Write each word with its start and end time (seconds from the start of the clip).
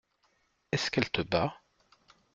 Est-ce 0.71 0.89
qu'elle 0.89 1.11
te 1.11 1.21
bat? 1.21 1.53